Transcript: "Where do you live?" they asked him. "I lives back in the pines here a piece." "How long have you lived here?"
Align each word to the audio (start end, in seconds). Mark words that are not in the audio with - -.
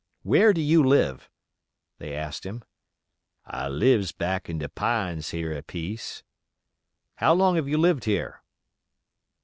"Where 0.23 0.51
do 0.51 0.61
you 0.61 0.83
live?" 0.83 1.29
they 1.99 2.15
asked 2.15 2.43
him. 2.43 2.63
"I 3.45 3.67
lives 3.67 4.11
back 4.11 4.49
in 4.49 4.57
the 4.57 4.67
pines 4.67 5.29
here 5.29 5.53
a 5.55 5.61
piece." 5.61 6.23
"How 7.17 7.35
long 7.35 7.55
have 7.55 7.69
you 7.69 7.77
lived 7.77 8.05
here?" 8.05 8.41